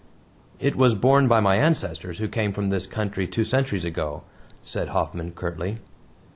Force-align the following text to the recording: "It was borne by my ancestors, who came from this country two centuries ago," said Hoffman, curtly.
"It 0.59 0.75
was 0.75 0.95
borne 0.95 1.27
by 1.27 1.41
my 1.41 1.57
ancestors, 1.57 2.17
who 2.17 2.27
came 2.27 2.53
from 2.53 2.69
this 2.69 2.87
country 2.87 3.27
two 3.27 3.43
centuries 3.45 3.85
ago," 3.85 4.23
said 4.63 4.87
Hoffman, 4.87 5.33
curtly. 5.33 5.77